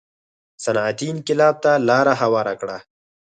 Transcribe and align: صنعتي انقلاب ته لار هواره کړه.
صنعتي 0.63 1.07
انقلاب 1.15 1.55
ته 1.63 1.71
لار 1.87 2.07
هواره 2.21 2.53
کړه. 2.61 2.77